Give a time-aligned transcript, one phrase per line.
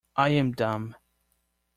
[0.15, 0.95] I am dumb.